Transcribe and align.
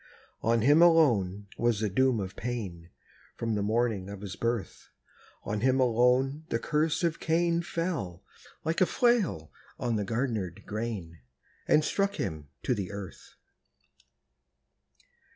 On 0.41 0.61
him 0.61 0.81
alone 0.81 1.45
was 1.59 1.79
the 1.79 1.87
doom 1.87 2.19
of 2.19 2.35
pain, 2.35 2.89
From 3.35 3.53
the 3.53 3.61
morning 3.61 4.09
of 4.09 4.21
his 4.21 4.35
birth; 4.35 4.89
On 5.43 5.61
him 5.61 5.79
alone 5.79 6.43
the 6.49 6.57
curse 6.57 7.03
of 7.03 7.19
Cain 7.19 7.61
Fell, 7.61 8.23
like 8.63 8.81
a 8.81 8.87
flail 8.87 9.51
on 9.77 9.97
the 9.97 10.03
garnered 10.03 10.63
grain, 10.65 11.19
And 11.67 11.85
struck 11.85 12.15
him 12.15 12.49
to 12.63 12.73
the 12.73 12.89
earth! 12.91 13.35